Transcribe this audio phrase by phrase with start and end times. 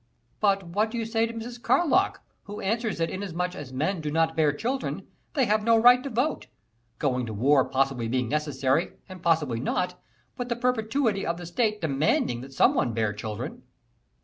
[0.39, 1.61] "But what do you say to Mrs.
[1.61, 6.01] Carlock, who answers that inasmuch as men do not bear children, they have no right
[6.01, 6.47] to vote:
[6.97, 10.01] going to war possibly being necessary and possibly not,
[10.35, 13.61] but the perpetuity of the State demanding that some one bear children?"